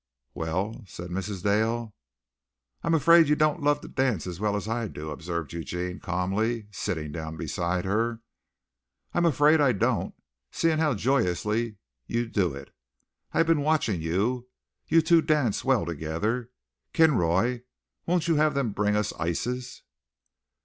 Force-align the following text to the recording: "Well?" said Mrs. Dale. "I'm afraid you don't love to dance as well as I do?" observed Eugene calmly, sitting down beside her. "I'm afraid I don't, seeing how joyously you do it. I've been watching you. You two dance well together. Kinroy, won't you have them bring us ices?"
"Well?" 0.33 0.83
said 0.87 1.11
Mrs. 1.11 1.43
Dale. 1.43 1.93
"I'm 2.81 2.95
afraid 2.95 3.29
you 3.29 3.35
don't 3.35 3.61
love 3.61 3.81
to 3.81 3.87
dance 3.87 4.25
as 4.25 4.39
well 4.39 4.55
as 4.55 4.67
I 4.67 4.87
do?" 4.87 5.11
observed 5.11 5.53
Eugene 5.53 5.99
calmly, 5.99 6.65
sitting 6.71 7.11
down 7.11 7.37
beside 7.37 7.85
her. 7.85 8.19
"I'm 9.13 9.25
afraid 9.27 9.61
I 9.61 9.73
don't, 9.73 10.15
seeing 10.49 10.79
how 10.79 10.95
joyously 10.95 11.77
you 12.07 12.27
do 12.27 12.51
it. 12.51 12.71
I've 13.31 13.45
been 13.45 13.61
watching 13.61 14.01
you. 14.01 14.47
You 14.87 15.03
two 15.03 15.21
dance 15.21 15.63
well 15.63 15.85
together. 15.85 16.49
Kinroy, 16.93 17.59
won't 18.07 18.27
you 18.27 18.37
have 18.37 18.55
them 18.55 18.71
bring 18.71 18.95
us 18.95 19.13
ices?" 19.19 19.83